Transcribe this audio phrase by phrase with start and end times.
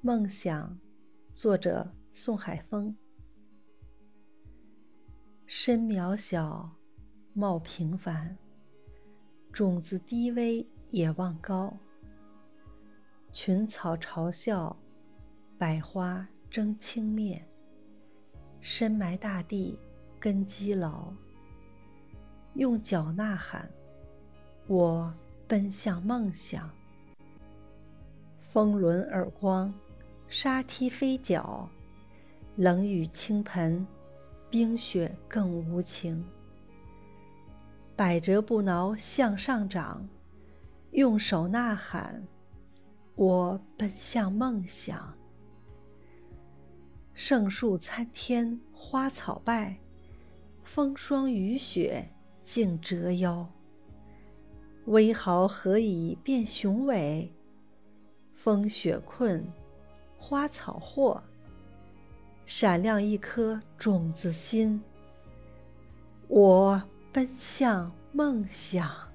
[0.00, 0.78] 梦想，
[1.32, 2.96] 作者宋海峰。
[5.44, 6.70] 身渺小，
[7.32, 8.38] 貌平凡，
[9.52, 11.76] 种子低微也望高。
[13.32, 14.76] 群草嘲笑，
[15.58, 17.44] 百花争青面。
[18.60, 19.76] 深埋大地，
[20.20, 21.12] 根基牢。
[22.54, 23.68] 用脚呐喊，
[24.68, 25.12] 我
[25.48, 26.70] 奔向梦想。
[28.38, 29.74] 风轮耳光，
[30.28, 31.66] 沙踢飞脚，
[32.56, 33.86] 冷雨倾盆，
[34.50, 36.22] 冰雪更无情。
[37.96, 40.06] 百折不挠向上长，
[40.90, 42.22] 用手呐喊，
[43.14, 45.14] 我奔向梦想。
[47.14, 49.76] 圣树参天，花草败，
[50.62, 52.08] 风霜雨雪。
[52.44, 53.46] 竟折腰，
[54.86, 57.30] 微豪何以变雄伟？
[58.32, 59.46] 风雪困，
[60.18, 61.22] 花草货，
[62.44, 64.82] 闪亮一颗种子心。
[66.26, 69.07] 我奔向梦想。